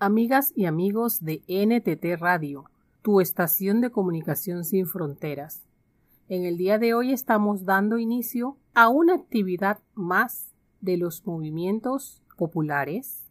[0.00, 2.66] Amigas y amigos de NTT Radio,
[3.02, 5.64] tu estación de comunicación sin fronteras.
[6.28, 12.22] En el día de hoy estamos dando inicio a una actividad más de los movimientos
[12.36, 13.24] populares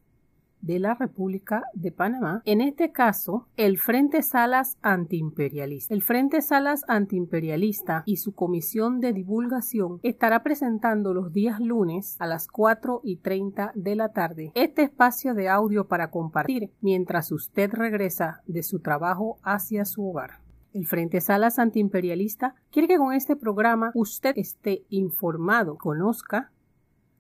[0.62, 5.94] de la República de Panamá, en este caso el Frente Salas Antiimperialista.
[5.94, 12.28] El Frente Salas Antiimperialista y su comisión de divulgación estará presentando los días lunes a
[12.28, 17.72] las 4 y 30 de la tarde este espacio de audio para compartir mientras usted
[17.72, 20.42] regresa de su trabajo hacia su hogar.
[20.74, 26.52] El Frente Salas Antiimperialista quiere que con este programa usted esté informado, conozca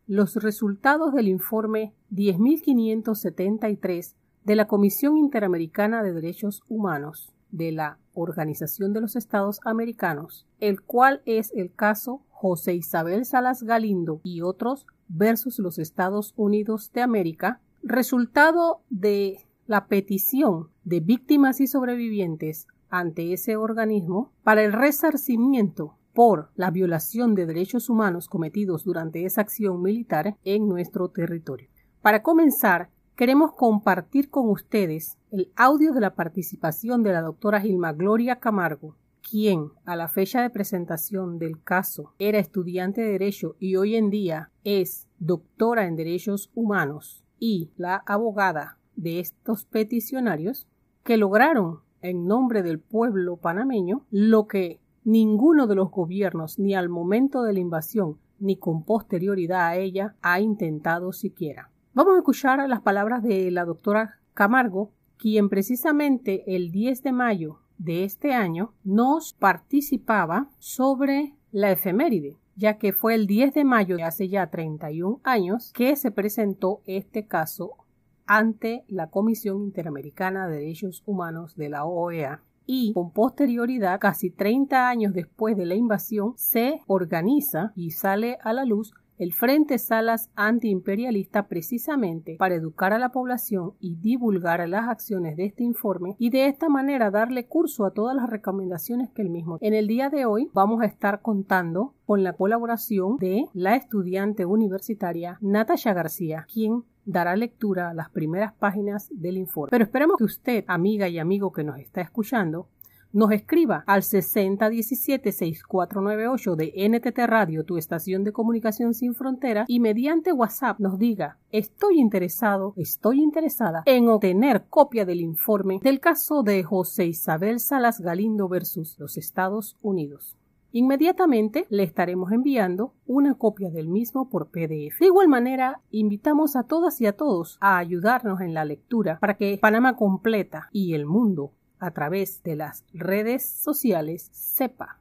[0.08, 8.94] los resultados del informe 10.573 de la Comisión Interamericana de Derechos Humanos de la Organización
[8.94, 14.88] de los Estados Americanos, el cual es el caso José Isabel Salas Galindo y otros
[15.10, 23.34] versus los Estados Unidos de América, resultado de la petición de víctimas y sobrevivientes ante
[23.34, 29.84] ese organismo para el resarcimiento por la violación de derechos humanos cometidos durante esa acción
[29.84, 31.70] militar en nuestro territorio.
[32.02, 37.94] Para comenzar, queremos compartir con ustedes el audio de la participación de la doctora Gilma
[37.94, 43.76] Gloria Camargo, quien a la fecha de presentación del caso era estudiante de Derecho y
[43.76, 50.66] hoy en día es doctora en Derechos Humanos, y la abogada de estos peticionarios,
[51.04, 56.90] que lograron en nombre del pueblo panameño lo que ninguno de los gobiernos ni al
[56.90, 61.72] momento de la invasión ni con posterioridad a ella ha intentado siquiera.
[61.94, 67.60] Vamos a escuchar las palabras de la doctora Camargo, quien precisamente el 10 de mayo
[67.78, 73.96] de este año nos participaba sobre la efeméride, ya que fue el 10 de mayo
[73.96, 77.78] de hace ya 31 años que se presentó este caso
[78.26, 84.88] ante la Comisión Interamericana de Derechos Humanos de la OEA y con posterioridad, casi 30
[84.88, 90.30] años después de la invasión, se organiza y sale a la luz el Frente Salas
[90.36, 96.30] Antiimperialista precisamente para educar a la población y divulgar las acciones de este informe y
[96.30, 99.58] de esta manera darle curso a todas las recomendaciones que el mismo.
[99.62, 104.46] En el día de hoy vamos a estar contando con la colaboración de la estudiante
[104.46, 109.70] universitaria Natasha García, quien dará lectura a las primeras páginas del informe.
[109.72, 112.68] Pero esperemos que usted, amiga y amigo que nos está escuchando,
[113.14, 120.34] nos escriba al 6017-6498 de NTT Radio, tu estación de comunicación sin fronteras, y mediante
[120.34, 126.64] WhatsApp nos diga estoy interesado, estoy interesada en obtener copia del informe del caso de
[126.64, 130.38] José Isabel Salas Galindo versus los Estados Unidos.
[130.74, 135.00] Inmediatamente le estaremos enviando una copia del mismo por PDF.
[135.00, 139.38] De igual manera, invitamos a todas y a todos a ayudarnos en la lectura para
[139.38, 145.00] que Panamá completa y el mundo a través de las redes sociales sepa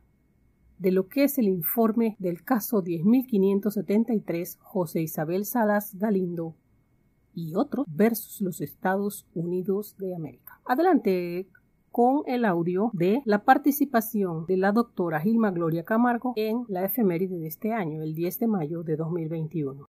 [0.79, 6.55] de lo que es el informe del caso 10.573 José Isabel Salas Galindo
[7.35, 10.61] y otros versus los Estados Unidos de América.
[10.65, 11.49] Adelante,
[11.91, 17.39] con el audio de la participación de la doctora Gilma Gloria Camargo en la efeméride
[17.39, 19.89] de este año, el 10 de mayo de 2021.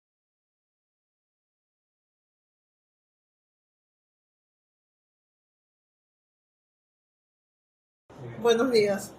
[8.41, 9.11] Buenos días.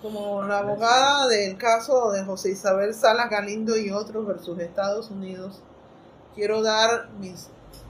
[0.00, 5.58] Como la abogada del caso de José Isabel Salas Galindo y otros versus Estados Unidos,
[6.36, 7.48] quiero dar mis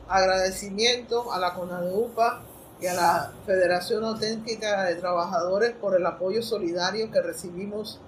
[0.09, 2.41] agradecimientos a la CONADEUPA
[2.81, 8.01] y a la Federación Auténtica de Trabajadores por el apoyo solidario que recibimos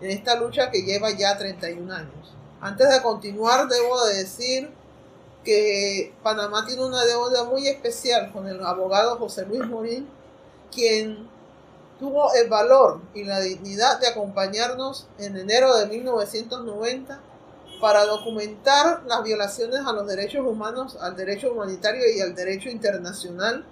[0.00, 2.34] en esta lucha que lleva ya 31 años.
[2.60, 4.70] Antes de continuar, debo decir
[5.44, 10.08] que Panamá tiene una deuda muy especial con el abogado José Luis Morín,
[10.72, 11.37] quien
[11.98, 17.20] tuvo el valor y la dignidad de acompañarnos en enero de 1990
[17.80, 23.64] para documentar las violaciones a los derechos humanos, al derecho humanitario y al derecho internacional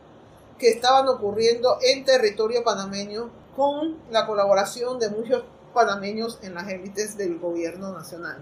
[0.59, 5.43] que estaban ocurriendo en territorio panameño con la colaboración de muchos
[5.75, 8.39] panameños en las élites del gobierno nacional.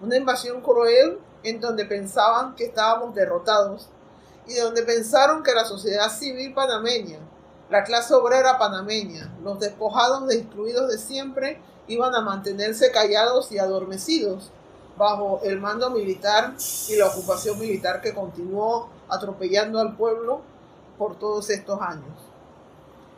[0.00, 3.88] Una invasión cruel en donde pensaban que estábamos derrotados
[4.46, 7.18] y donde pensaron que la sociedad civil panameña,
[7.70, 13.58] la clase obrera panameña, los despojados de excluidos de siempre iban a mantenerse callados y
[13.58, 14.50] adormecidos
[14.98, 16.54] bajo el mando militar
[16.88, 20.42] y la ocupación militar que continuó atropellando al pueblo
[20.98, 22.18] por todos estos años.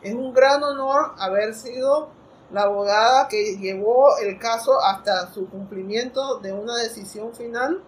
[0.01, 2.09] Es un gran honor haber sido
[2.51, 7.81] la abogada que llevó el caso hasta su cumplimiento de una decisión final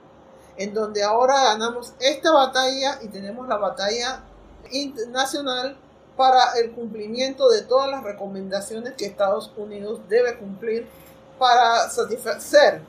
[0.58, 4.24] en donde ahora ganamos esta batalla y tenemos la batalla
[4.72, 5.78] internacional
[6.18, 10.88] para el cumplimiento de todas las recomendaciones que Estados Unidos debe cumplir
[11.38, 12.82] para satisfacer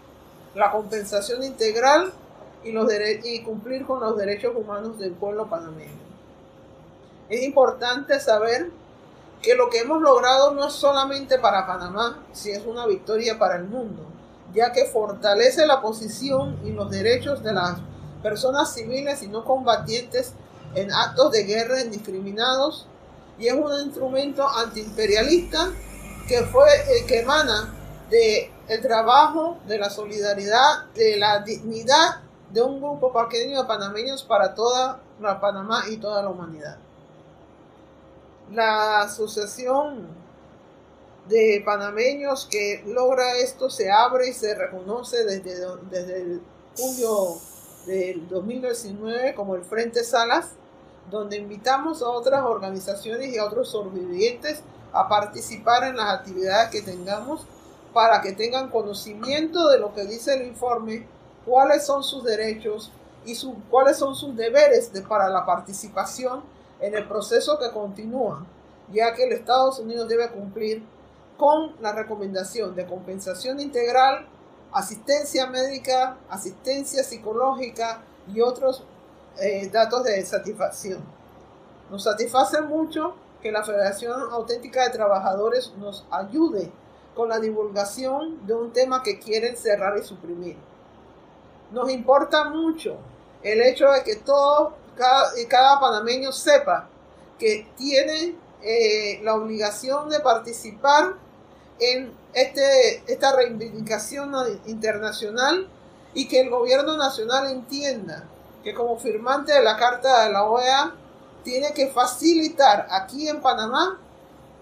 [0.55, 2.13] la compensación integral
[2.65, 2.91] y, los
[3.25, 6.07] y cumplir con los derechos humanos del pueblo panameño.
[7.29, 8.71] Es importante saber
[9.43, 13.57] que lo que hemos logrado no es solamente para Panamá, si es una victoria para
[13.57, 14.03] el mundo,
[14.55, 17.79] ya que fortalece la posición y los derechos de las
[18.23, 20.33] personas civiles y no combatientes
[20.75, 22.87] en actos de guerra indiscriminados
[23.39, 25.71] y es un instrumento antiimperialista
[26.29, 27.75] que fue el que emana
[28.11, 32.21] de el trabajo, de la solidaridad, de la dignidad
[32.53, 36.79] de un grupo pequeño de panameños para toda la Panamá y toda la humanidad.
[38.53, 40.09] La asociación
[41.29, 46.43] de panameños que logra esto se abre y se reconoce desde, desde el
[46.77, 47.39] julio
[47.87, 50.51] del 2019 como el Frente Salas,
[51.11, 54.63] donde invitamos a otras organizaciones y a otros sobrevivientes
[54.93, 57.47] a participar en las actividades que tengamos
[57.93, 61.07] para que tengan conocimiento de lo que dice el informe,
[61.45, 62.93] cuáles son sus derechos
[63.25, 66.43] y su, cuáles son sus deberes de, para la participación
[66.81, 68.45] en el proceso que continúa,
[68.93, 70.83] ya que el Estados Unidos debe cumplir
[71.37, 74.27] con la recomendación de compensación integral,
[74.73, 78.03] asistencia médica, asistencia psicológica
[78.33, 78.85] y otros
[79.39, 81.05] eh, datos de satisfacción.
[81.91, 86.71] Nos satisface mucho que la Federación Auténtica de Trabajadores nos ayude
[87.15, 90.57] con la divulgación de un tema que quieren cerrar y suprimir.
[91.71, 92.97] Nos importa mucho
[93.43, 96.89] el hecho de que todo, cada, cada panameño sepa
[97.39, 101.15] que tiene eh, la obligación de participar
[101.79, 104.33] en este, esta reivindicación
[104.67, 105.69] internacional
[106.15, 108.25] y que el gobierno nacional entienda
[108.67, 110.93] que como firmante de la Carta de la OEA
[111.45, 114.01] tiene que facilitar aquí en Panamá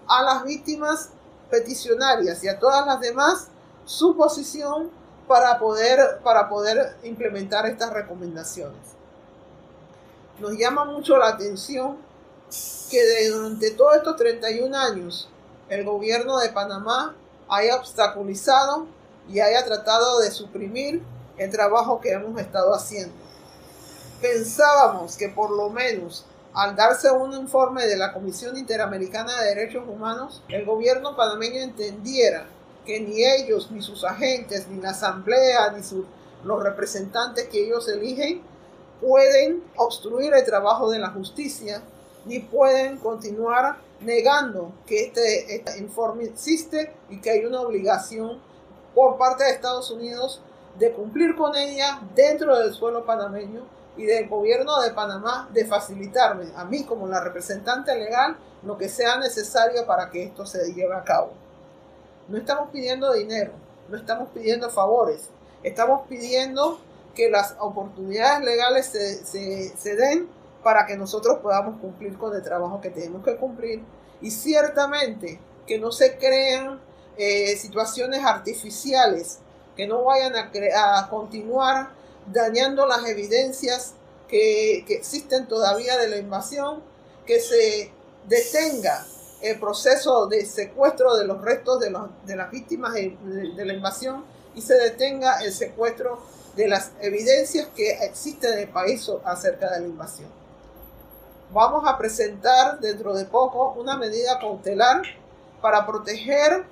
[0.07, 1.09] a las víctimas
[1.49, 3.47] peticionarias y a todas las demás
[3.83, 4.91] su posición
[5.27, 8.77] para poder, para poder implementar estas recomendaciones.
[10.37, 11.97] Nos llama mucho la atención
[12.91, 15.29] que durante todos estos 31 años
[15.67, 17.15] el gobierno de Panamá
[17.49, 18.85] haya obstaculizado
[19.27, 21.01] y haya tratado de suprimir
[21.39, 23.24] el trabajo que hemos estado haciendo.
[24.25, 26.25] Pensábamos que por lo menos
[26.55, 32.47] al darse un informe de la Comisión Interamericana de Derechos Humanos, el gobierno panameño entendiera
[32.87, 35.83] que ni ellos, ni sus agentes, ni la asamblea, ni
[36.43, 38.41] los representantes que ellos eligen
[38.99, 41.83] pueden obstruir el trabajo de la justicia,
[42.25, 48.41] ni pueden continuar negando que este, este informe existe y que hay una obligación
[48.95, 50.41] por parte de Estados Unidos
[50.77, 53.61] de cumplir con ella dentro del suelo panameño
[53.97, 58.89] y del gobierno de Panamá de facilitarme a mí como la representante legal lo que
[58.89, 61.31] sea necesario para que esto se lleve a cabo.
[62.27, 63.51] No estamos pidiendo dinero,
[63.89, 65.29] no estamos pidiendo favores,
[65.63, 66.79] estamos pidiendo
[67.13, 69.23] que las oportunidades legales se,
[69.75, 70.27] se, den
[70.63, 73.81] para que nosotros podamos cumplir con el trabajo que tenemos que cumplir
[74.21, 76.79] y ciertamente que no se creen
[77.17, 79.39] eh, situaciones artificiales
[79.75, 81.89] que no vayan a, a continuar
[82.31, 83.93] dañando las evidencias
[84.27, 86.81] que, existen todavía de la invasión,
[87.25, 87.91] que se
[88.27, 89.05] detenga
[89.41, 94.61] el proceso de secuestro de los restos de, de las víctimas de, la invasión y
[94.61, 96.19] se detenga el secuestro
[96.55, 100.29] de las evidencias que existen en el país acerca de la invasión.
[101.51, 105.03] Vamos a presentar dentro de poco una medida cautelar
[105.61, 106.65] para proteger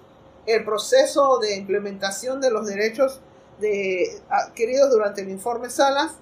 [0.45, 3.19] el proceso de implementación de los derechos
[3.59, 6.13] de, adquiridos durante el informe Salas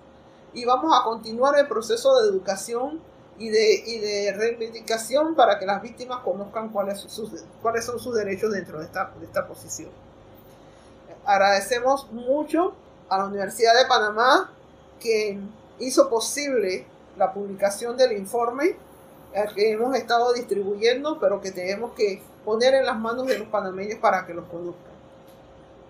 [0.53, 3.01] y vamos a continuar el proceso de educación
[3.37, 8.13] y de, y de reivindicación para que las víctimas conozcan cuáles, sus, cuáles son sus
[8.13, 9.89] derechos dentro de esta, de esta posición.
[11.25, 12.73] Agradecemos mucho
[13.09, 14.51] a la Universidad de Panamá
[14.99, 15.39] que
[15.79, 16.85] hizo posible
[17.17, 18.75] la publicación del informe
[19.55, 23.99] que hemos estado distribuyendo, pero que tenemos que poner en las manos de los panameños
[23.99, 24.91] para que los conozcan.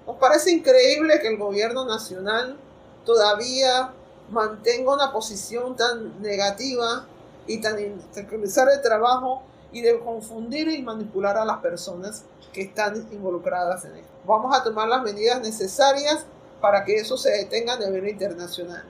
[0.05, 2.57] ¿Os parece increíble que el gobierno nacional
[3.05, 3.93] todavía
[4.29, 7.05] mantenga una posición tan negativa
[7.47, 7.77] y tan
[8.11, 13.97] centralizar el trabajo y de confundir y manipular a las personas que están involucradas en
[13.97, 14.11] esto?
[14.25, 16.25] Vamos a tomar las medidas necesarias
[16.59, 18.83] para que eso se detenga a nivel internacional.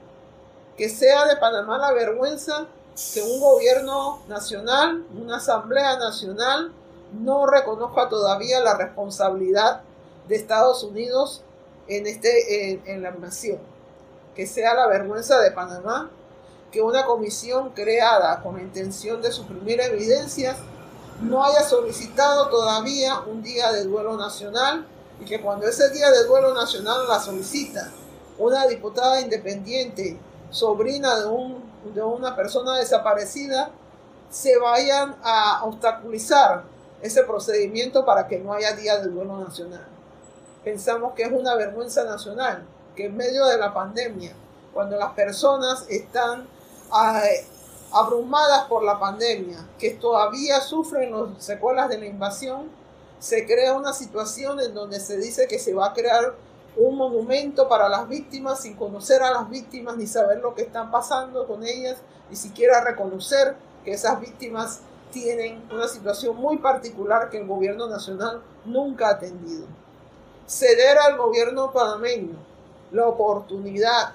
[0.76, 2.66] Que sea de Panamá la vergüenza
[3.14, 6.72] que un gobierno nacional, una asamblea nacional,
[7.20, 9.82] no reconozca todavía la responsabilidad
[10.28, 11.42] de Estados Unidos
[11.88, 13.58] en, este, en, la nación.
[14.34, 16.10] que sea la vergüenza de Panamá
[16.70, 20.56] que una comisión creada con la intención de suprimir evidencias
[21.20, 24.86] no haya solicitado todavía un día de duelo nacional
[25.20, 27.90] y que cuando ese día de duelo nacional la solicita
[28.38, 30.18] una diputada independiente,
[30.50, 31.62] sobrina de, un,
[31.94, 33.70] de una persona desaparecida,
[34.30, 36.64] se vayan a obstaculizar
[37.02, 39.86] ese procedimiento para que no haya día de duelo nacional.
[40.64, 42.64] Pensamos que es una vergüenza nacional
[42.96, 44.32] que en medio de la pandemia,
[44.72, 46.46] cuando las personas están
[47.92, 52.70] abrumadas por la pandemia, que todavía sufren las secuelas de la invasión,
[53.18, 56.34] se crea una situación en donde se dice que se va a crear
[56.76, 60.90] un monumento para las víctimas sin conocer a las víctimas ni saber lo que están
[60.90, 61.98] pasando con ellas,
[62.30, 64.80] ni siquiera reconocer que esas víctimas
[65.12, 69.66] tienen una situación muy particular que el gobierno nacional nunca ha atendido.
[70.48, 72.34] Ceder al gobierno panameño
[72.90, 74.14] la oportunidad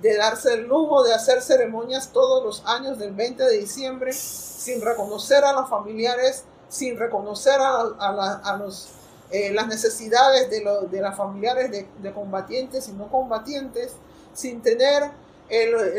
[0.00, 4.80] de darse el lujo de hacer ceremonias todos los años del 20 de diciembre sin
[4.80, 8.88] reconocer a los familiares, sin reconocer a, los,
[9.30, 13.92] eh, las necesidades de, de las familiares de, combatientes y no combatientes,
[14.34, 15.10] sin tener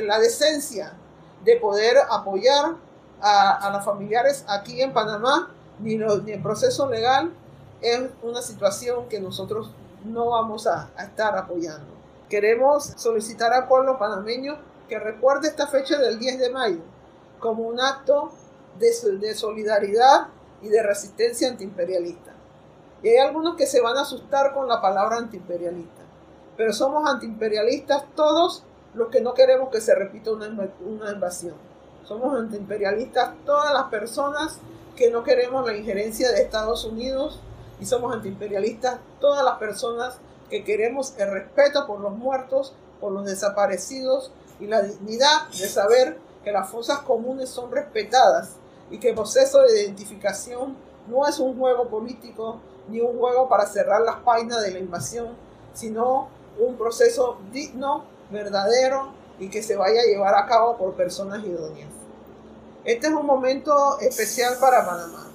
[0.04, 0.94] la decencia
[1.44, 2.76] de poder apoyar
[3.22, 7.32] a, los familiares aquí en Panamá, ni, ni, el proceso legal,
[7.82, 9.72] es una situación que nosotros
[10.06, 11.94] no vamos a estar apoyando.
[12.30, 14.58] Queremos solicitar al pueblo panameño
[14.88, 16.82] que recuerde esta fecha del 10 de mayo
[17.40, 18.32] como un acto
[18.80, 20.28] de, solidaridad
[20.62, 22.32] y de resistencia antiimperialista.
[23.04, 26.02] Y hay algunos que se van a asustar con la palabra antiimperialista,
[26.56, 30.48] pero somos antiimperialistas todos los que no queremos que se repita una,
[30.82, 31.56] una invasión.
[32.08, 34.60] Somos antiimperialistas todas las personas
[34.96, 37.42] que no queremos la injerencia de Estados Unidos
[37.82, 40.18] y somos antiimperialistas todas las personas
[40.50, 46.18] que queremos el respeto por los muertos, por los desaparecidos y la dignidad de saber
[46.46, 48.56] que las fosas comunes son respetadas
[48.90, 50.78] y que el proceso de identificación
[51.10, 55.36] no es un juego político ni un juego para cerrar las páginas de la invasión,
[55.74, 61.44] sino un proceso digno, verdadero y que se vaya a llevar a cabo por personas
[61.46, 61.97] idóneas.
[62.88, 65.28] Este es un momento especial para Panamá.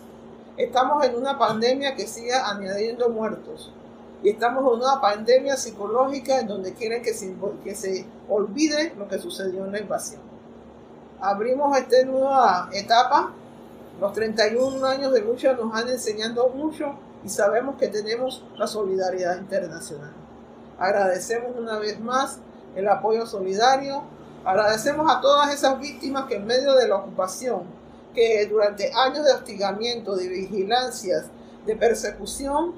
[0.57, 3.71] Estamos en una pandemia que sigue añadiendo muertos,
[4.23, 9.07] y estamos en una pandemia psicológica en donde quieren que se, que se olvide lo
[9.07, 10.23] que sucedió en la invasión.
[11.21, 13.35] Abrimos esta nueva etapa.
[14.01, 19.39] Los 31 años de lucha nos han enseñado mucho y sabemos que tenemos la solidaridad
[19.39, 20.15] internacional.
[20.79, 22.39] Agradecemos una vez más
[22.75, 24.05] el apoyo solidario.
[24.45, 27.63] Agradecemos a todas esas víctimas que en medio de la ocupación,
[28.13, 31.27] que durante años de hostigamiento, de vigilancias,
[31.65, 32.75] de persecución,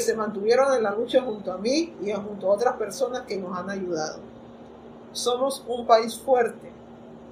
[0.00, 3.58] se mantuvieron en la lucha junto a mí y junto a otras personas que nos
[3.58, 4.20] han ayudado.
[5.10, 6.70] Somos un país fuerte,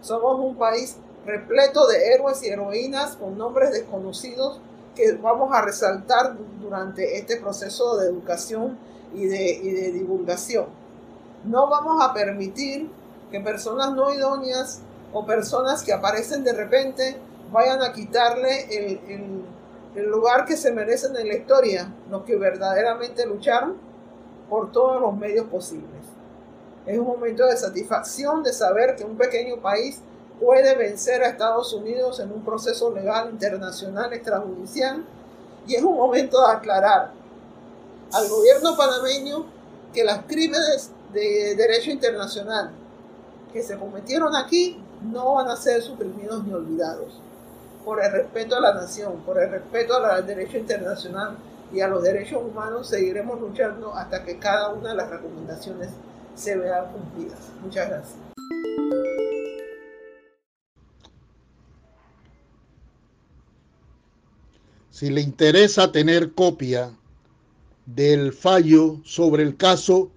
[0.02, 4.60] somos un país repleto de héroes y heroínas con nombres desconocidos
[4.96, 8.76] que vamos a resaltar durante este proceso de educación
[9.14, 10.66] y de, y de divulgación.
[11.44, 12.90] No vamos a permitir
[13.30, 14.80] que personas no idóneas
[15.12, 17.16] o personas que aparecen de repente
[17.52, 19.44] vayan a quitarle el, el
[19.94, 23.76] el lugar que se merecen en la historia los que verdaderamente lucharon
[24.49, 25.88] por todos los medios posibles.
[26.87, 30.00] Es un momento de satisfacción de saber que un pequeño país
[30.40, 35.04] puede vencer a Estados Unidos en un proceso legal internacional extrajudicial
[35.66, 37.12] y es un momento de aclarar
[38.12, 39.44] al gobierno panameño
[39.92, 42.70] que las crímenes de derecho internacional
[43.52, 47.21] que se cometieron aquí no van a ser suprimidos ni olvidados
[47.85, 51.37] por el respeto a la nación, por el respeto al derecho internacional
[51.73, 55.90] y a los derechos humanos, seguiremos luchando hasta que cada una de las recomendaciones
[56.35, 57.38] se vean cumplidas.
[57.62, 58.16] Muchas gracias.
[64.90, 66.92] Si le interesa tener copia
[67.87, 70.11] del fallo sobre el caso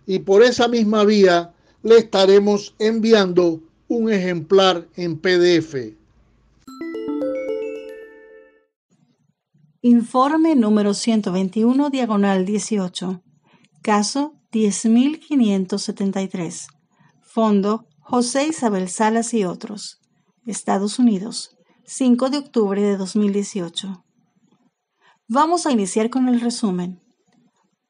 [0.06, 1.52] Y por esa misma vía
[1.84, 5.94] le estaremos enviando un ejemplar en PDF.
[9.90, 13.24] Informe número 121, diagonal 18.
[13.82, 16.68] Caso 10.573.
[17.22, 20.02] Fondo José Isabel Salas y otros.
[20.46, 21.56] Estados Unidos.
[21.86, 24.04] 5 de octubre de 2018.
[25.30, 27.00] Vamos a iniciar con el resumen.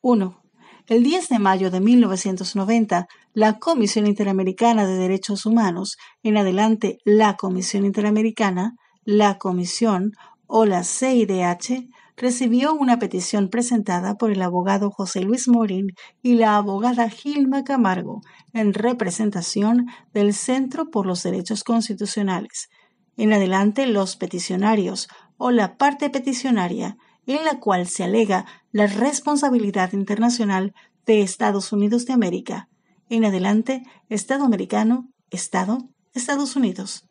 [0.02, 0.40] 1.
[0.86, 7.38] El 10 de mayo de 1990, la Comisión Interamericana de Derechos Humanos, en adelante la
[7.38, 10.12] Comisión Interamericana, la Comisión
[10.48, 15.92] o la CIDH, recibió una petición presentada por el abogado José Luis Morín
[16.24, 18.22] y la abogada Gilma Camargo
[18.54, 22.70] en representación del Centro por los Derechos Constitucionales.
[23.18, 29.94] En adelante, los peticionarios o la parte peticionaria en la cual se alega la responsabilidad
[29.94, 30.74] internacional
[31.06, 32.68] de Estados Unidos de América.
[33.10, 37.07] En adelante, Estado americano, Estado, Estados Unidos.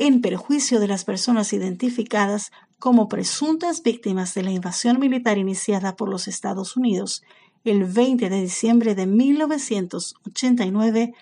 [0.00, 6.08] En perjuicio de las personas identificadas como presuntas víctimas de la invasión militar iniciada por
[6.08, 7.22] los Estados Unidos
[7.64, 11.12] el 20 de diciembre de 1989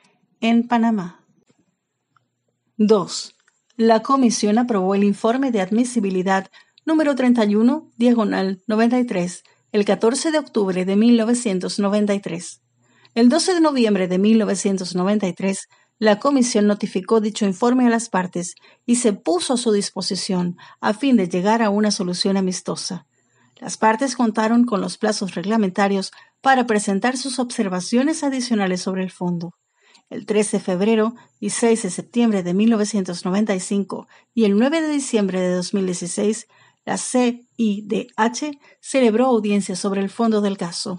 [0.41, 1.25] en Panamá.
[2.77, 3.35] 2.
[3.77, 6.49] La Comisión aprobó el informe de admisibilidad
[6.87, 9.43] número 31, diagonal 93,
[9.73, 12.63] el 14 de octubre de 1993.
[13.17, 15.67] El 12 de noviembre de 1993,
[15.99, 18.55] la Comisión notificó dicho informe a las partes
[18.87, 23.07] y se puso a su disposición a fin de llegar a una solución amistosa.
[23.57, 29.55] Las partes contaron con los plazos reglamentarios para presentar sus observaciones adicionales sobre el fondo.
[30.09, 35.41] El 13 de febrero y 6 de septiembre de 1995 y el 9 de diciembre
[35.41, 36.47] de 2016,
[36.85, 40.97] la CIDH celebró audiencias sobre el fondo del caso.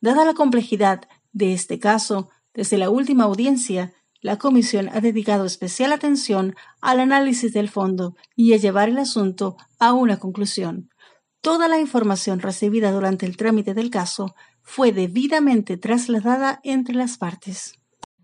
[0.00, 3.92] Dada la complejidad de este caso, desde la última audiencia,
[4.22, 9.56] la Comisión ha dedicado especial atención al análisis del fondo y a llevar el asunto
[9.78, 10.88] a una conclusión.
[11.40, 17.74] Toda la información recibida durante el trámite del caso fue debidamente trasladada entre las partes.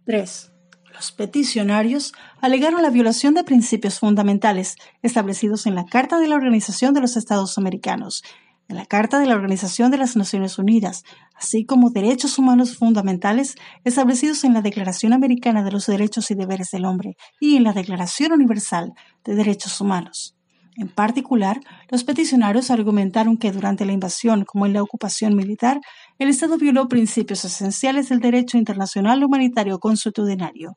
[0.05, 0.53] 3.
[0.95, 6.95] Los peticionarios alegaron la violación de principios fundamentales establecidos en la Carta de la Organización
[6.95, 8.23] de los Estados Americanos,
[8.69, 13.57] en la Carta de la Organización de las Naciones Unidas, así como derechos humanos fundamentales
[13.85, 17.73] establecidos en la Declaración Americana de los Derechos y Deberes del Hombre y en la
[17.73, 18.93] Declaración Universal
[19.25, 20.35] de Derechos Humanos.
[20.79, 25.81] En particular, los peticionarios argumentaron que durante la invasión como en la ocupación militar,
[26.21, 30.77] el Estado violó principios esenciales del derecho internacional humanitario consuetudinario,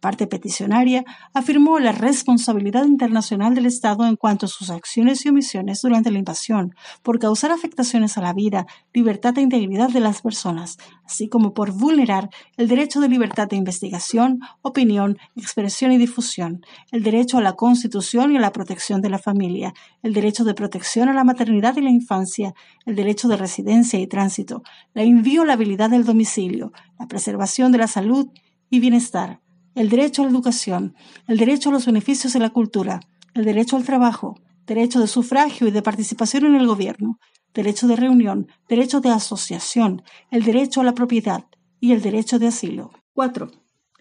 [0.00, 1.04] parte peticionaria
[1.34, 6.18] afirmó la responsabilidad internacional del Estado en cuanto a sus acciones y omisiones durante la
[6.18, 11.54] invasión por causar afectaciones a la vida, libertad e integridad de las personas, así como
[11.54, 17.42] por vulnerar el derecho de libertad de investigación, opinión, expresión y difusión, el derecho a
[17.42, 21.24] la constitución y a la protección de la familia, el derecho de protección a la
[21.24, 22.54] maternidad y la infancia,
[22.84, 24.62] el derecho de residencia y tránsito,
[24.94, 28.28] la inviolabilidad del domicilio, la preservación de la salud
[28.70, 29.40] y bienestar,
[29.76, 30.96] el derecho a la educación,
[31.28, 33.00] el derecho a los beneficios de la cultura,
[33.34, 34.34] el derecho al trabajo,
[34.66, 37.18] derecho de sufragio y de participación en el gobierno,
[37.52, 41.44] derecho de reunión, derecho de asociación, el derecho a la propiedad
[41.78, 42.90] y el derecho de asilo.
[43.12, 43.50] 4.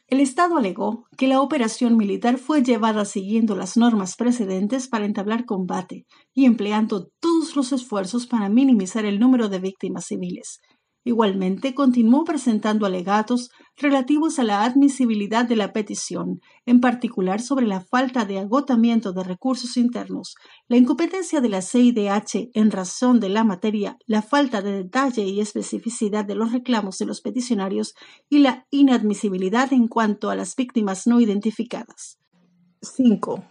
[0.08, 5.44] El Estado alegó que la operación militar fue llevada siguiendo las normas precedentes para entablar
[5.44, 10.62] combate y empleando todos los esfuerzos para minimizar el número de víctimas civiles,
[11.08, 17.80] Igualmente, continuó presentando alegatos relativos a la admisibilidad de la petición, en particular sobre la
[17.80, 20.34] falta de agotamiento de recursos internos,
[20.68, 25.42] la incompetencia de la CIDH en razón de la materia, la falta de detalle y
[25.42, 27.94] especificidad de los reclamos de los peticionarios
[28.28, 32.18] y la inadmisibilidad en cuanto a las víctimas no identificadas.
[32.82, 33.44] 5.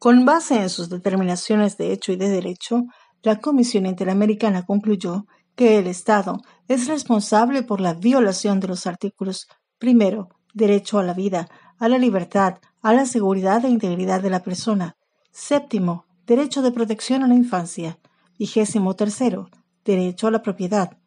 [0.00, 2.82] Con base en sus determinaciones de hecho y de derecho,
[3.22, 5.26] la Comisión Interamericana concluyó
[5.56, 11.14] que el Estado es responsable por la violación de los artículos primero, derecho a la
[11.14, 14.96] vida, a la libertad, a la seguridad e integridad de la persona.
[15.30, 17.98] Séptimo, derecho de protección a la infancia.
[18.38, 19.48] Vigésimo tercero,
[19.84, 20.98] derecho a la propiedad.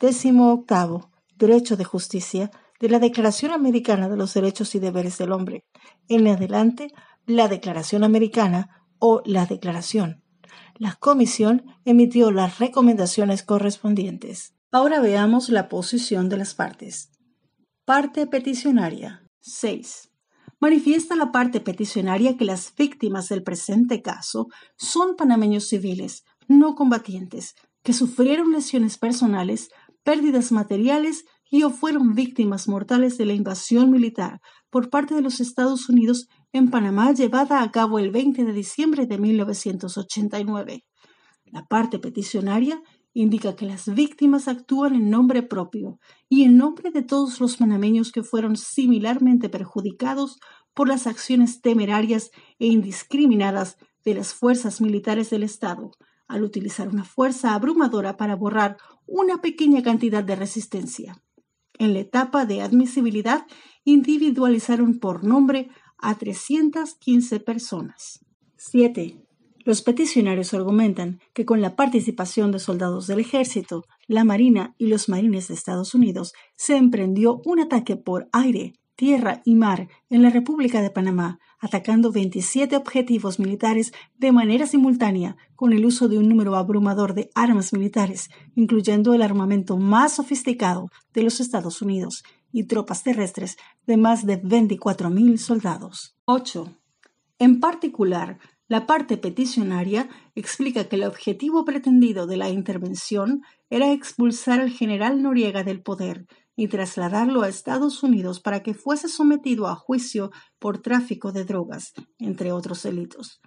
[0.00, 5.32] Décimo octavo, derecho de justicia de la Declaración Americana de los Derechos y Deberes del
[5.32, 5.64] Hombre.
[6.08, 6.92] En adelante,
[7.26, 10.25] la Declaración Americana o la Declaración
[10.78, 14.54] la comisión emitió las recomendaciones correspondientes.
[14.70, 17.10] Ahora veamos la posición de las partes.
[17.84, 19.22] Parte peticionaria.
[19.40, 20.10] 6.
[20.60, 27.54] Manifiesta la parte peticionaria que las víctimas del presente caso son panameños civiles, no combatientes,
[27.82, 29.70] que sufrieron lesiones personales,
[30.02, 35.40] pérdidas materiales y o fueron víctimas mortales de la invasión militar por parte de los
[35.40, 40.84] Estados Unidos en Panamá llevada a cabo el 20 de diciembre de 1989.
[41.46, 47.02] La parte peticionaria indica que las víctimas actúan en nombre propio y en nombre de
[47.02, 50.38] todos los panameños que fueron similarmente perjudicados
[50.74, 55.92] por las acciones temerarias e indiscriminadas de las fuerzas militares del Estado,
[56.28, 61.22] al utilizar una fuerza abrumadora para borrar una pequeña cantidad de resistencia.
[61.78, 63.46] En la etapa de admisibilidad,
[63.84, 68.24] individualizaron por nombre a 315 personas.
[68.56, 69.26] 7.
[69.66, 75.08] Los peticionarios argumentan que con la participación de soldados del ejército, la Marina y los
[75.08, 80.30] marines de Estados Unidos se emprendió un ataque por aire, tierra y mar en la
[80.30, 86.28] República de Panamá, atacando 27 objetivos militares de manera simultánea con el uso de un
[86.28, 92.22] número abrumador de armas militares, incluyendo el armamento más sofisticado de los Estados Unidos
[92.56, 96.16] y tropas terrestres de más de 24.000 soldados.
[96.24, 96.74] 8.
[97.38, 104.60] En particular, la parte peticionaria explica que el objetivo pretendido de la intervención era expulsar
[104.60, 109.74] al general Noriega del poder y trasladarlo a Estados Unidos para que fuese sometido a
[109.74, 113.42] juicio por tráfico de drogas, entre otros delitos.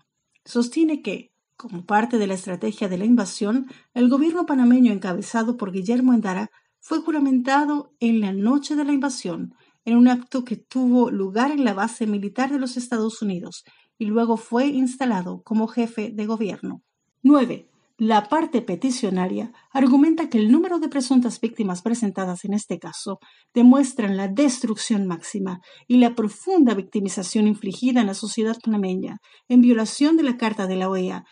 [0.46, 5.72] Sostiene que, como parte de la estrategia de la invasión, el gobierno panameño encabezado por
[5.72, 9.54] Guillermo Endara fue juramentado en la noche de la invasión,
[9.86, 13.64] en un acto que tuvo lugar en la base militar de los Estados Unidos
[13.98, 16.84] y luego fue instalado como jefe de gobierno.
[17.24, 17.70] 9.
[17.98, 23.20] La parte peticionaria argumenta que el número de presuntas víctimas presentadas en este caso
[23.54, 29.18] demuestran la destrucción máxima y la profunda victimización infligida en la sociedad panameña
[29.50, 31.26] en violación de la Carta de la OEA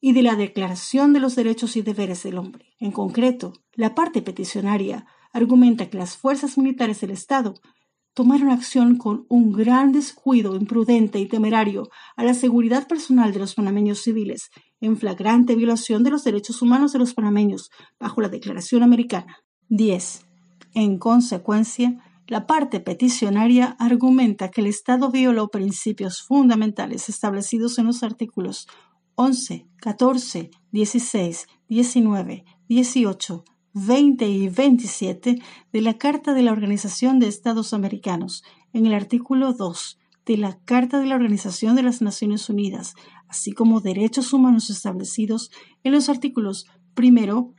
[0.00, 2.66] y de la Declaración de los Derechos y Deberes del Hombre.
[2.78, 7.54] En concreto, la parte peticionaria argumenta que las fuerzas militares del Estado
[8.14, 13.54] tomaron acción con un gran descuido imprudente y temerario a la seguridad personal de los
[13.54, 18.82] panameños civiles, en flagrante violación de los derechos humanos de los panameños bajo la Declaración
[18.82, 19.38] Americana.
[19.68, 20.26] 10.
[20.74, 28.02] En consecuencia, la parte peticionaria argumenta que el Estado violó principios fundamentales establecidos en los
[28.02, 28.66] artículos
[29.20, 37.26] 11, 14, 16, 19, 18, 20 y 27 de la Carta de la Organización de
[37.26, 42.48] Estados Americanos, en el artículo 2 de la Carta de la Organización de las Naciones
[42.48, 42.94] Unidas,
[43.26, 45.50] así como derechos humanos establecidos
[45.82, 47.56] en los artículos primero,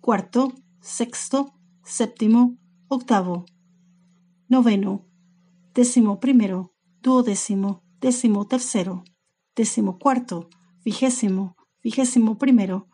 [0.00, 3.46] cuarto, sexto, séptimo, octavo,
[4.46, 5.08] noveno,
[5.74, 9.02] décimo primero, duodécimo, décimo tercero,
[9.56, 10.48] décimo cuarto,
[10.84, 12.88] vigésimo, vigésimo primero,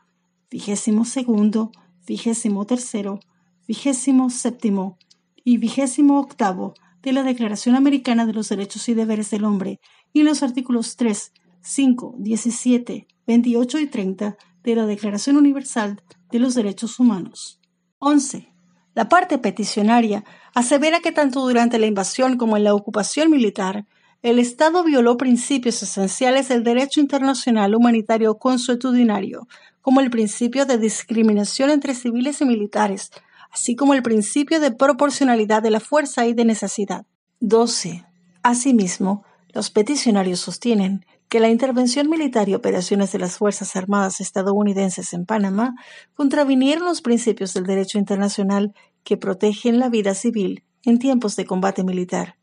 [0.51, 1.73] vigésimo segundo,
[2.07, 3.21] vigésimo tercero,
[3.67, 4.99] vigésimo séptimo
[5.45, 9.81] y vigésimo octavo de la Declaración Americana de los Derechos y Deberes del Hombre
[10.13, 16.55] y los artículos 3, 5, 17, 28 y 30 de la Declaración Universal de los
[16.55, 17.61] Derechos Humanos.
[17.99, 18.53] 11.
[18.95, 23.87] La parte peticionaria asevera que tanto durante la invasión como en la ocupación militar,
[24.27, 29.47] el Estado violó principios esenciales del derecho internacional humanitario consuetudinario,
[29.83, 33.13] como el principio de discriminación entre civiles y militares,
[33.53, 37.07] así como el principio de proporcionalidad de la fuerza y de necesidad.
[37.39, 38.05] 12.
[38.43, 45.13] Asimismo, los peticionarios sostienen que la intervención militar y operaciones de las Fuerzas Armadas estadounidenses
[45.13, 45.77] en Panamá
[46.15, 51.85] contravinieron los principios del derecho internacional que protegen la vida civil en tiempos de combate
[51.85, 52.37] militar.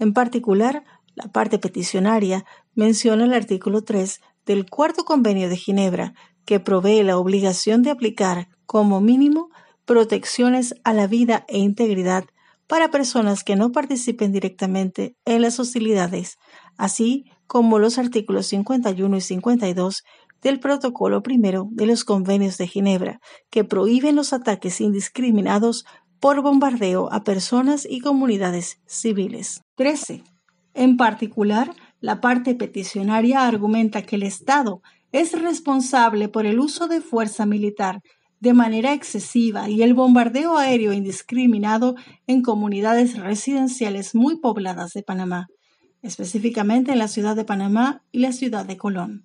[0.00, 0.82] En particular,
[1.22, 6.14] la parte peticionaria menciona el artículo 3 del Cuarto Convenio de Ginebra,
[6.46, 9.50] que provee la obligación de aplicar como mínimo
[9.84, 12.24] protecciones a la vida e integridad
[12.66, 16.38] para personas que no participen directamente en las hostilidades,
[16.76, 20.04] así como los artículos 51 y 52
[20.40, 25.84] del Protocolo primero de los Convenios de Ginebra, que prohíben los ataques indiscriminados
[26.18, 29.62] por bombardeo a personas y comunidades civiles.
[29.74, 30.22] 13.
[30.74, 37.00] En particular, la parte peticionaria argumenta que el Estado es responsable por el uso de
[37.00, 38.00] fuerza militar
[38.40, 41.94] de manera excesiva y el bombardeo aéreo indiscriminado
[42.26, 45.48] en comunidades residenciales muy pobladas de Panamá,
[46.00, 49.24] específicamente en la ciudad de Panamá y la ciudad de Colón,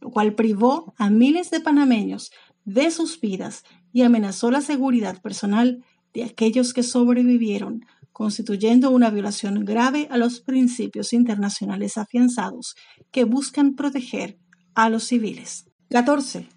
[0.00, 2.30] lo cual privó a miles de panameños
[2.64, 9.64] de sus vidas y amenazó la seguridad personal de aquellos que sobrevivieron, constituyendo una violación
[9.64, 12.74] grave a los principios internacionales afianzados
[13.10, 14.38] que buscan proteger
[14.74, 15.66] a los civiles.
[15.90, 16.48] 14.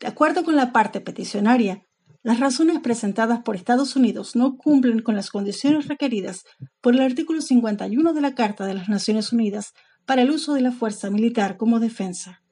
[0.00, 1.82] De acuerdo con la parte peticionaria,
[2.22, 6.44] las razones presentadas por Estados Unidos no cumplen con las condiciones requeridas
[6.80, 9.74] por el artículo 51 de la Carta de las Naciones Unidas
[10.06, 12.42] para el uso de la fuerza militar como defensa.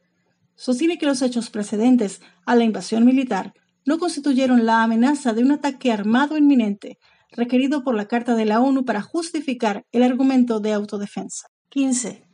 [0.54, 3.54] Sostiene que los hechos precedentes a la invasión militar
[3.86, 6.98] no constituyeron la amenaza de un ataque armado inminente
[7.32, 11.48] requerido por la Carta de la ONU para justificar el argumento de autodefensa.
[11.70, 12.26] 15.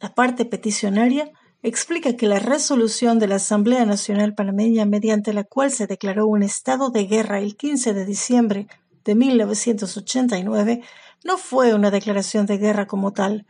[0.00, 1.30] La parte peticionaria
[1.62, 6.42] explica que la resolución de la Asamblea Nacional Panameña, mediante la cual se declaró un
[6.42, 8.66] estado de guerra el 15 de diciembre
[9.04, 10.82] de 1989,
[11.24, 13.46] no fue una declaración de guerra como tal,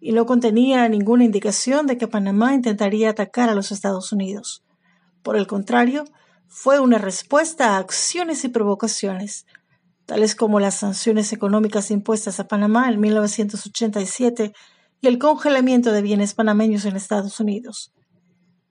[0.00, 4.64] y no contenía ninguna indicación de que Panamá intentaría atacar a los Estados Unidos.
[5.22, 6.04] Por el contrario,
[6.46, 9.44] fue una respuesta a acciones y provocaciones,
[10.08, 14.54] tales como las sanciones económicas impuestas a Panamá en 1987
[15.02, 17.92] y el congelamiento de bienes panameños en Estados Unidos.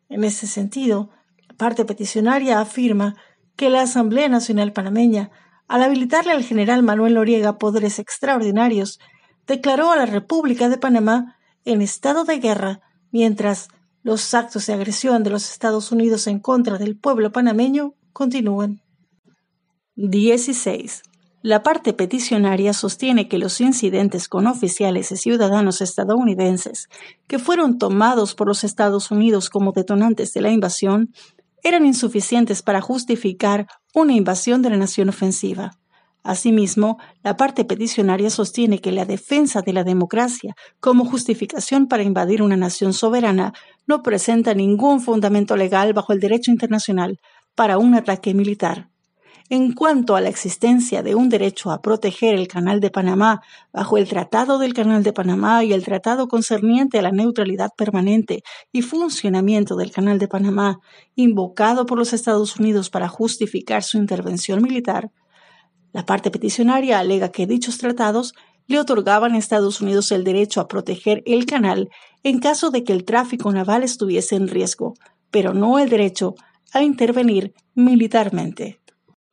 [0.09, 1.11] En ese sentido,
[1.47, 3.15] la parte peticionaria afirma
[3.55, 5.29] que la Asamblea Nacional Panameña,
[5.67, 8.97] al habilitarle al general Manuel Noriega poderes extraordinarios,
[9.45, 13.67] declaró a la República de Panamá en estado de guerra mientras
[14.01, 18.81] los actos de agresión de los Estados Unidos en contra del pueblo panameño continúan.
[19.97, 21.03] 16.
[21.47, 26.89] La parte peticionaria sostiene que los incidentes con oficiales y ciudadanos estadounidenses
[27.25, 31.13] que fueron tomados por los Estados Unidos como detonantes de la invasión
[31.63, 35.71] eran insuficientes para justificar una invasión de la nación ofensiva.
[36.21, 42.41] Asimismo, la parte peticionaria sostiene que la defensa de la democracia como justificación para invadir
[42.41, 43.53] una nación soberana
[43.85, 47.21] no presenta ningún fundamento legal bajo el derecho internacional
[47.55, 48.89] para un ataque militar.
[49.49, 53.97] En cuanto a la existencia de un derecho a proteger el Canal de Panamá bajo
[53.97, 58.81] el Tratado del Canal de Panamá y el Tratado concerniente a la neutralidad permanente y
[58.81, 60.79] funcionamiento del Canal de Panamá,
[61.15, 65.11] invocado por los Estados Unidos para justificar su intervención militar,
[65.93, 68.35] la parte peticionaria alega que dichos tratados
[68.67, 71.89] le otorgaban a Estados Unidos el derecho a proteger el canal
[72.21, 74.93] en caso de que el tráfico naval estuviese en riesgo,
[75.31, 76.35] pero no el derecho
[76.73, 78.79] a intervenir militarmente.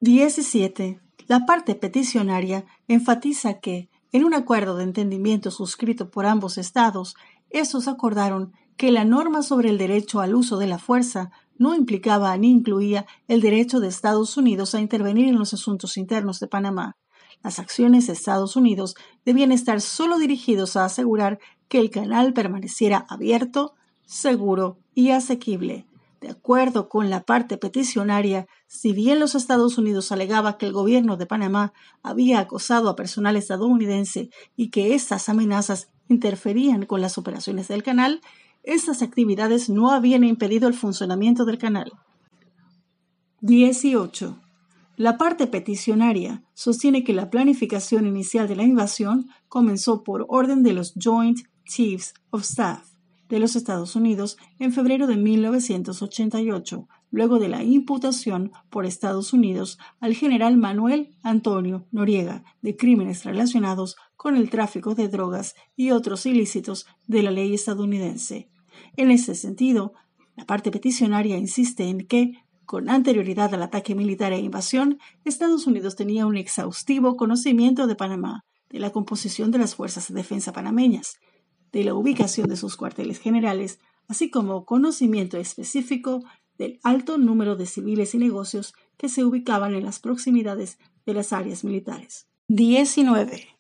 [0.01, 1.01] 17.
[1.27, 7.15] La parte peticionaria enfatiza que, en un acuerdo de entendimiento suscrito por ambos estados,
[7.51, 12.37] estos acordaron que la norma sobre el derecho al uso de la fuerza no implicaba
[12.37, 16.97] ni incluía el derecho de Estados Unidos a intervenir en los asuntos internos de Panamá.
[17.43, 23.07] Las acciones de Estados Unidos debían estar solo dirigidos a asegurar que el canal permaneciera
[23.09, 25.87] abierto, seguro y asequible.
[26.25, 31.19] De acuerdo con la parte peticionaria, si bien los Estados Unidos alegaba que el gobierno
[31.19, 37.69] de Panamá había acosado a personal estadounidense y que estas amenazas interferían con las operaciones
[37.69, 38.23] del canal,
[38.63, 41.93] estas actividades no habían impedido el funcionamiento del canal.
[43.43, 44.41] 18.
[44.97, 50.73] La parte peticionaria sostiene que la planificación inicial de la invasión comenzó por orden de
[50.73, 52.94] los Joint Chiefs of Staff
[53.35, 59.77] de los Estados Unidos en febrero de 1988, luego de la imputación por Estados Unidos
[59.99, 66.27] al general Manuel Antonio Noriega de crímenes relacionados con el tráfico de drogas y otros
[66.27, 68.51] ilícitos de la ley estadounidense.
[68.97, 69.95] En ese sentido,
[70.37, 75.97] la parte peticionaria insiste en que, con anterioridad al ataque militar e invasión, Estados Unidos
[75.97, 81.19] tenía un exhaustivo conocimiento de Panamá, de la composición de las fuerzas de defensa panameñas,
[81.75, 86.23] de la ubicación de sus cuarteles generales, así como conocimiento específico
[86.57, 91.33] del alto número de civiles y negocios que se ubicaban en las proximidades de las
[91.33, 92.29] áreas militares.
[92.47, 93.54] 19.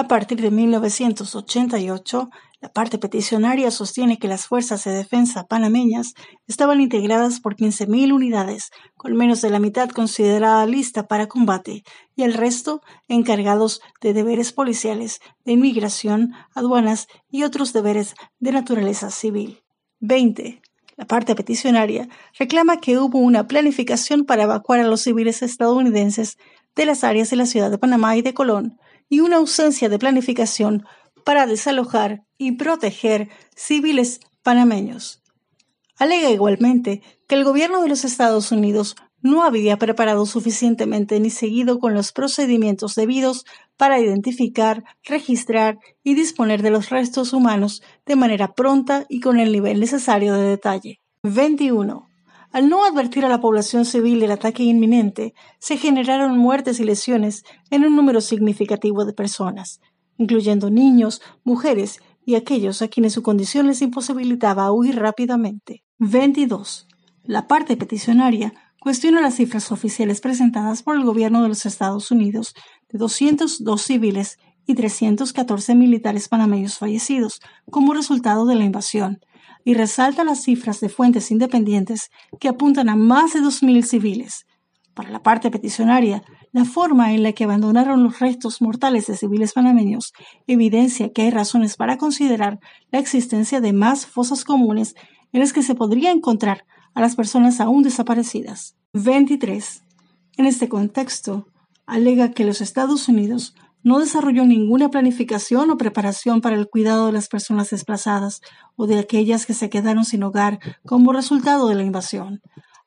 [0.00, 2.30] A partir de 1988,
[2.62, 6.14] la parte peticionaria sostiene que las fuerzas de defensa panameñas
[6.46, 11.84] estaban integradas por 15.000 unidades, con menos de la mitad considerada lista para combate,
[12.16, 19.10] y el resto encargados de deberes policiales, de inmigración, aduanas y otros deberes de naturaleza
[19.10, 19.60] civil.
[19.98, 20.62] 20.
[20.96, 22.08] La parte peticionaria
[22.38, 26.38] reclama que hubo una planificación para evacuar a los civiles estadounidenses
[26.74, 28.78] de las áreas de la ciudad de Panamá y de Colón,
[29.10, 30.86] y una ausencia de planificación
[31.24, 35.22] para desalojar y proteger civiles panameños.
[35.98, 41.78] Alega igualmente que el gobierno de los Estados Unidos no había preparado suficientemente ni seguido
[41.78, 43.44] con los procedimientos debidos
[43.76, 49.52] para identificar, registrar y disponer de los restos humanos de manera pronta y con el
[49.52, 51.00] nivel necesario de detalle.
[51.22, 52.09] 21.
[52.52, 57.44] Al no advertir a la población civil del ataque inminente, se generaron muertes y lesiones
[57.70, 59.80] en un número significativo de personas,
[60.18, 65.84] incluyendo niños, mujeres y aquellos a quienes su condición les imposibilitaba huir rápidamente.
[65.98, 66.88] 22.
[67.22, 72.54] La parte peticionaria cuestiona las cifras oficiales presentadas por el gobierno de los Estados Unidos
[72.88, 79.20] de 202 civiles y 314 militares panameños fallecidos como resultado de la invasión,
[79.64, 84.46] y resalta las cifras de fuentes independientes que apuntan a más de 2.000 civiles.
[84.94, 89.52] Para la parte peticionaria, la forma en la que abandonaron los restos mortales de civiles
[89.52, 90.12] panameños
[90.46, 92.58] evidencia que hay razones para considerar
[92.90, 94.96] la existencia de más fosas comunes
[95.32, 98.76] en las que se podría encontrar a las personas aún desaparecidas.
[98.94, 99.84] 23.
[100.36, 101.46] En este contexto,
[101.86, 107.12] alega que los Estados Unidos no desarrolló ninguna planificación o preparación para el cuidado de
[107.12, 108.40] las personas desplazadas
[108.76, 112.40] o de aquellas que se quedaron sin hogar como resultado de la invasión.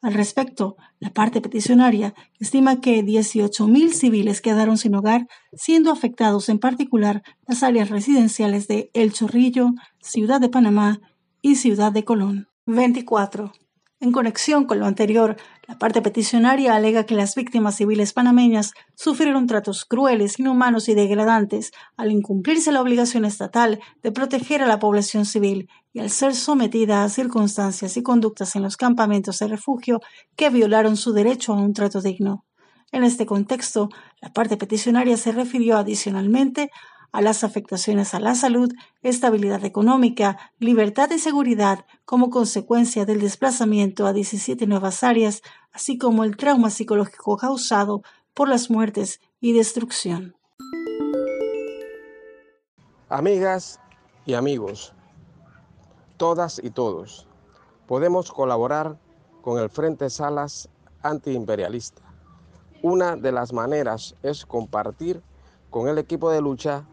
[0.04, 6.60] Al respecto, la parte peticionaria estima que 18.000 civiles quedaron sin hogar, siendo afectados en
[6.60, 9.70] particular las áreas residenciales de El Chorrillo,
[10.02, 11.00] Ciudad de Panamá
[11.42, 12.50] y Ciudad de Colón.
[12.66, 13.54] 24.
[14.02, 19.48] En conexión con lo anterior, la parte peticionaria alega que las víctimas civiles panameñas sufrieron
[19.48, 25.26] tratos crueles, inhumanos y degradantes al incumplirse la obligación estatal de proteger a la población
[25.26, 30.02] civil y al ser sometida a circunstancias y conductas en los campamentos de refugio
[30.36, 32.44] que violaron su derecho a un trato digno.
[32.92, 33.90] En este contexto,
[34.22, 36.72] la parte peticionaria se refirió adicionalmente
[37.14, 38.74] a las afectaciones a la salud,
[39.04, 46.24] estabilidad económica, libertad y seguridad como consecuencia del desplazamiento a 17 nuevas áreas, así como
[46.24, 48.02] el trauma psicológico causado
[48.34, 50.36] por las muertes y destrucción.
[53.10, 53.80] Amigas
[54.26, 54.94] y amigos,
[56.18, 57.28] todas y todos,
[57.86, 58.98] podemos colaborar
[59.44, 60.68] con el Frente Salas
[61.04, 62.02] antiimperialista.
[62.82, 65.22] Una de las maneras es compartir
[65.70, 66.88] con el equipo de lucha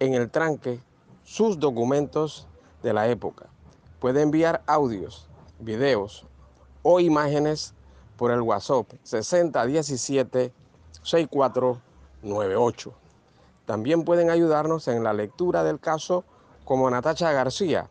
[0.00, 0.80] en el tranque
[1.24, 2.46] sus documentos
[2.82, 3.46] de la época.
[3.98, 5.28] Puede enviar audios,
[5.58, 6.26] videos
[6.82, 7.74] o imágenes
[8.16, 10.52] por el WhatsApp 6017
[11.02, 12.92] 6498.
[13.66, 16.24] También pueden ayudarnos en la lectura del caso
[16.64, 17.88] como Natacha García,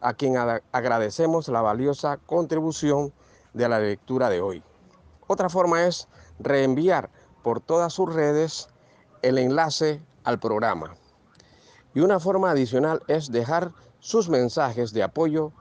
[0.00, 3.12] a quien agradecemos la valiosa contribución
[3.52, 4.62] de la lectura de hoy.
[5.28, 6.08] Otra forma es
[6.40, 7.10] reenviar
[7.42, 8.68] por todas sus redes
[9.22, 10.94] el enlace al programa.
[11.94, 15.52] Y una forma adicional es dejar sus mensajes de apoyo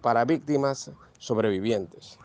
[0.00, 2.18] para víctimas sobrevivientes.